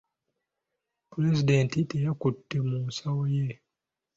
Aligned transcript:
Pulezidenti 1.11 1.77
teyakutte 1.89 2.57
mu 2.67 2.77
nsawo 2.87 3.23
ye. 3.35 3.47